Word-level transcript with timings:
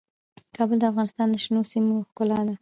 کابل 0.57 0.77
د 0.79 0.83
افغانستان 0.91 1.27
د 1.31 1.35
شنو 1.43 1.61
سیمو 1.71 1.95
ښکلا 2.09 2.39
ده. 2.47 2.55